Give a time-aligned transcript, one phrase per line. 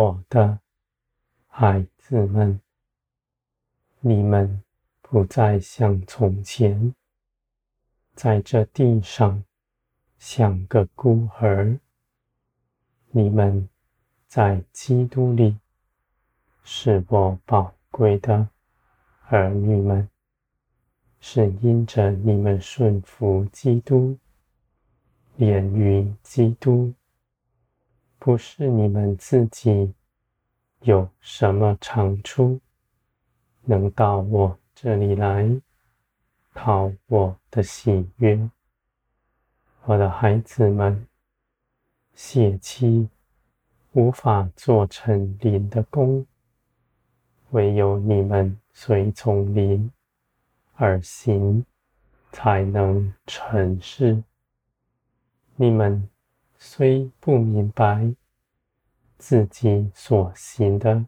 [0.00, 0.58] 我的
[1.46, 2.58] 孩子们，
[4.00, 4.62] 你们
[5.02, 6.94] 不再像从前，
[8.14, 9.44] 在这地上
[10.18, 11.78] 像个孤儿。
[13.10, 13.68] 你们
[14.26, 15.58] 在基督里
[16.62, 18.48] 是我宝贵的
[19.28, 20.08] 儿女们，
[21.20, 24.16] 是因着你们顺服基督，
[25.36, 26.90] 连于基督。
[28.20, 29.94] 不是你们自己
[30.82, 32.60] 有什么长处，
[33.62, 35.50] 能到我这里来
[36.52, 38.38] 讨我的喜悦，
[39.84, 41.06] 我的孩子们，
[42.14, 43.08] 血气
[43.92, 46.26] 无法做成灵的功，
[47.52, 49.90] 唯有你们随从灵
[50.74, 51.64] 而行，
[52.32, 54.22] 才能成事。
[55.56, 56.06] 你们。
[56.62, 58.14] 虽不明白
[59.16, 61.06] 自己所行的，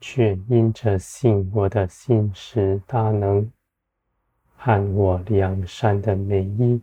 [0.00, 3.50] 却因着信我的信实大能
[4.56, 6.80] 和我良善的美意，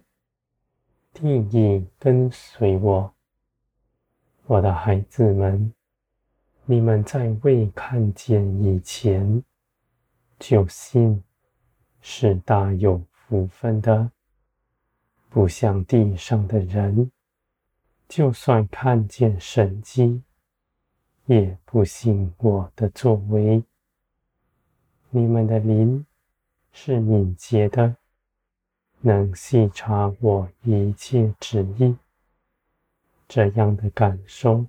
[1.13, 3.13] 定意跟随我。
[4.47, 5.73] 我的孩子们，
[6.65, 9.41] 你们在未看见以前
[10.37, 11.23] 就信，
[12.01, 14.11] 是大有福分的，
[15.29, 17.09] 不像地上的人。
[18.11, 20.21] 就算看见神迹，
[21.27, 23.63] 也不信我的作为。
[25.11, 26.05] 你们的灵
[26.73, 27.95] 是敏捷的，
[28.99, 31.95] 能细察我一切旨意。
[33.29, 34.65] 这样的感受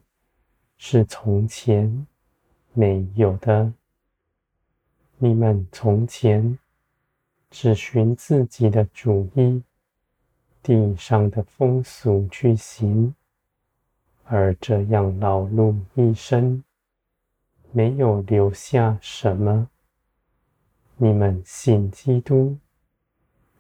[0.77, 2.07] 是从前
[2.73, 3.73] 没有的。
[5.19, 6.57] 你们从前
[7.51, 9.65] 只循自己的主意，
[10.63, 13.13] 地上的风俗去行。
[14.25, 16.65] 而这样劳碌一生，
[17.71, 19.69] 没有留下什么。
[20.97, 22.57] 你们信基督，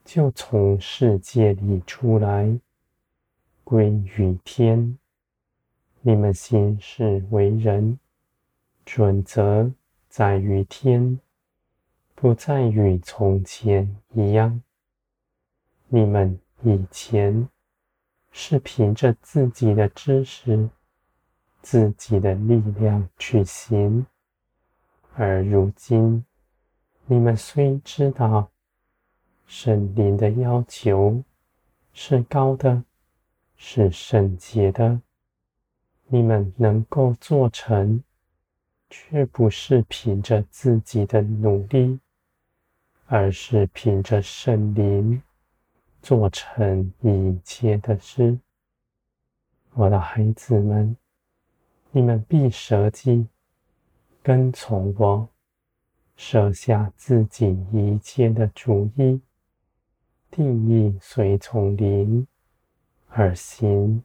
[0.05, 2.59] 就从世界里出来，
[3.65, 4.99] 归于天。
[6.01, 7.99] 你们行事为人，
[8.84, 9.71] 准则
[10.09, 11.21] 在于天，
[12.15, 14.62] 不再与从前一样。
[15.89, 17.49] 你们以前。
[18.32, 20.69] 是凭着自己的知识、
[21.60, 24.06] 自己的力量去行，
[25.15, 26.25] 而如今，
[27.06, 28.50] 你们虽知道
[29.47, 31.22] 圣灵的要求
[31.92, 32.82] 是高的，
[33.56, 34.98] 是圣洁的，
[36.06, 38.03] 你们能够做成，
[38.88, 42.00] 却不是凭着自己的努力，
[43.06, 45.22] 而是凭着圣灵。
[46.03, 48.37] 做成一切的事，
[49.75, 50.97] 我的孩子们，
[51.93, 53.29] 你们必舍己，
[54.21, 55.29] 跟从我，
[56.17, 59.21] 舍下自己一切的主意，
[60.29, 62.27] 定义随从灵
[63.09, 64.03] 而行。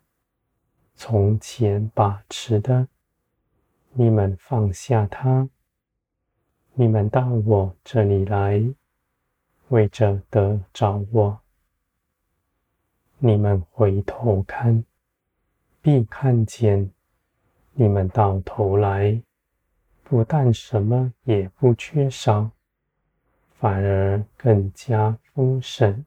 [0.93, 2.87] 从前把持的，
[3.93, 5.49] 你们放下它，
[6.73, 8.63] 你们到我这里来，
[9.69, 11.39] 为着得着我。
[13.19, 14.83] 你们回头看，
[15.81, 16.91] 必看见
[17.73, 19.21] 你们到头来，
[20.03, 22.51] 不但什么也不缺少，
[23.59, 26.05] 反而更加丰盛。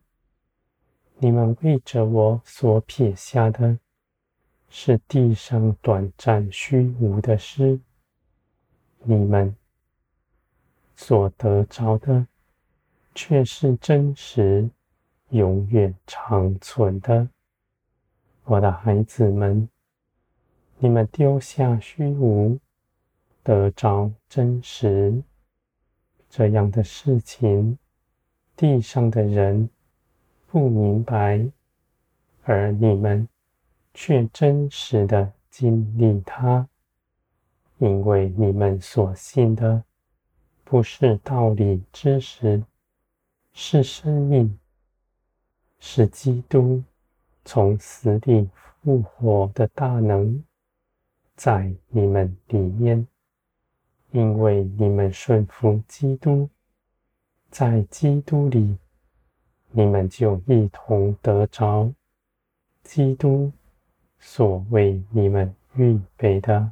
[1.19, 3.79] 你们为着我所撇下的，
[4.69, 7.81] 是地上短暂虚无的诗；
[9.03, 9.57] 你们
[10.95, 12.27] 所得着的，
[13.17, 14.71] 却是真实。
[15.31, 17.29] 永远长存的，
[18.45, 19.69] 我的孩子们，
[20.79, 22.59] 你们丢下虚无，
[23.43, 25.23] 得着真实，
[26.29, 27.79] 这样的事情，
[28.57, 29.71] 地上的人
[30.49, 31.47] 不明白，
[32.43, 33.29] 而你们
[33.95, 36.69] 却真实的经历它，
[37.79, 39.85] 因为你们所信的
[40.65, 42.65] 不是道理知识，
[43.53, 44.60] 是生命。
[45.93, 46.81] 是基督
[47.45, 48.49] 从死里
[48.81, 50.45] 复活的大能
[51.35, 53.05] 在你们里面，
[54.13, 56.49] 因为你们顺服基督，
[57.51, 58.79] 在基督里，
[59.73, 61.93] 你们就一同得着
[62.85, 63.51] 基督
[64.21, 66.71] 所为你们预备的。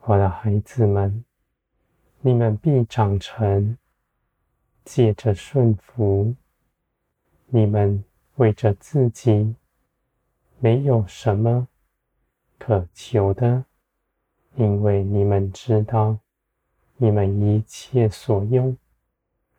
[0.00, 1.24] 我的孩子们，
[2.20, 3.78] 你们必长成，
[4.84, 6.34] 借着顺服。
[7.54, 8.02] 你们
[8.36, 9.54] 为着自己
[10.58, 11.68] 没有什么
[12.58, 13.66] 可求的，
[14.54, 16.16] 因为你们知道，
[16.96, 18.74] 你们一切所用，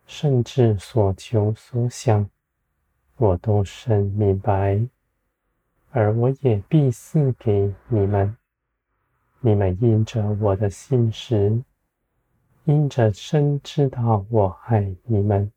[0.07, 2.27] 甚至所求所想，
[3.17, 4.81] 我都深明白，
[5.91, 8.35] 而我也必赐给你们。
[9.39, 11.61] 你们因着我的信实，
[12.63, 15.51] 因着深知道我爱你们，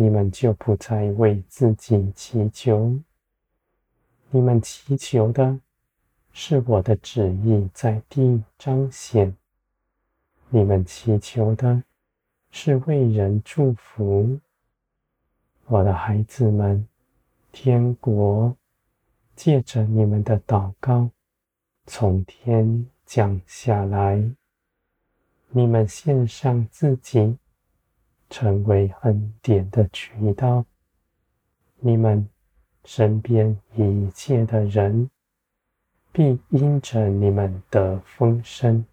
[0.00, 2.96] 你们就不再为自己祈求。
[4.30, 5.58] 你们祈求的
[6.32, 9.36] 是我的旨意在地彰显。
[10.50, 11.82] 你们祈求的
[12.52, 14.38] 是为人祝福。
[15.66, 16.86] 我的孩子们，
[17.50, 18.56] 天国
[19.34, 21.10] 借着你们的祷告，
[21.86, 24.30] 从天降下来。
[25.48, 27.36] 你们献上自己，
[28.30, 30.64] 成为恩典的渠道。
[31.80, 32.28] 你们
[32.84, 35.10] 身边一切的人，
[36.12, 38.84] 必因着你们的丰盛。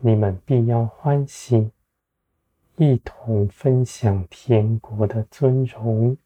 [0.00, 1.70] 你们必要欢喜，
[2.76, 6.16] 一同分享天国的尊荣。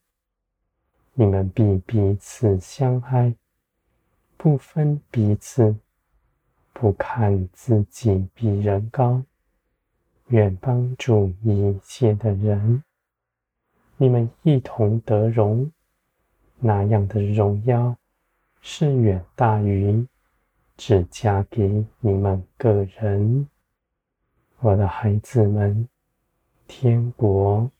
[1.15, 3.35] 你们必彼此相爱，
[4.37, 5.77] 不分彼此。
[6.73, 9.23] 不看自己比人高，
[10.29, 12.83] 愿帮助一切的人。
[13.97, 15.71] 你们一同得荣，
[16.59, 17.97] 那样的荣耀
[18.61, 20.07] 是远大于
[20.77, 23.49] 只加给你们个人。
[24.61, 25.89] 我的孩子们，
[26.67, 27.71] 天国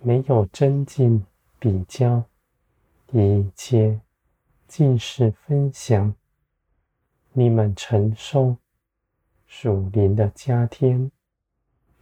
[0.00, 1.24] 没有争竞
[1.58, 2.24] 比较，
[3.12, 4.00] 一切
[4.66, 6.14] 尽是分享。
[7.32, 8.56] 你们承受
[9.46, 11.10] 属灵的加添，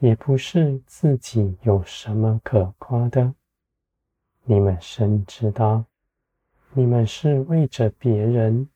[0.04, 3.34] 也不是自己有什么可夸的。
[4.42, 5.86] 你们深知道，
[6.74, 8.68] 你们是为着别人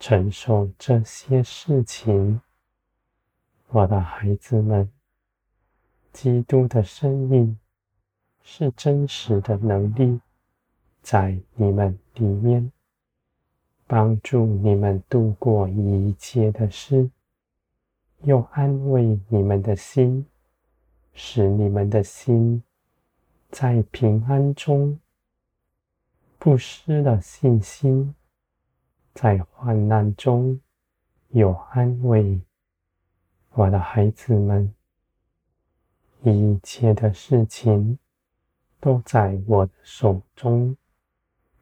[0.00, 2.40] 承受这些事情。
[3.68, 4.90] 我的孩子们，
[6.12, 7.56] 基督的生命
[8.42, 10.20] 是真实的能力，
[11.00, 12.72] 在你们里面。
[13.86, 17.08] 帮助你们度过一切的事，
[18.24, 20.26] 又安慰你们的心，
[21.18, 22.62] 使你们的心
[23.50, 25.00] 在平安中
[26.38, 28.14] 不失了信心，
[29.14, 30.60] 在患难中
[31.30, 32.38] 有安慰。
[33.52, 34.74] 我的孩子们，
[36.22, 37.98] 一切的事情
[38.78, 40.76] 都在我的手中。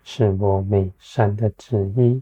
[0.02, 2.20] 是我美善的旨意，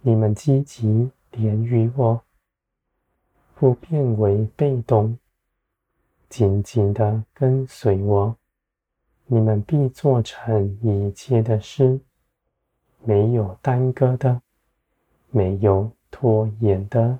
[0.00, 2.22] 你们积极连于我，
[3.54, 5.16] 不变为被动，
[6.36, 8.36] 紧紧的跟随我，
[9.24, 11.98] 你们必做成一切的事，
[13.02, 14.42] 没有耽搁的，
[15.30, 17.18] 没有拖延的。